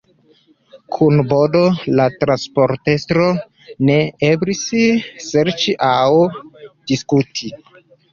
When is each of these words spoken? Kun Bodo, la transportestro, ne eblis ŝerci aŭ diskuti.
Kun 0.93 1.17
Bodo, 1.33 1.59
la 1.99 2.07
transportestro, 2.23 3.27
ne 3.89 3.97
eblis 4.29 4.63
ŝerci 5.27 5.77
aŭ 5.89 6.09
diskuti. 6.93 7.53